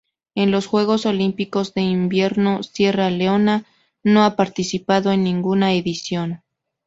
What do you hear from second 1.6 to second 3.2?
de Invierno Sierra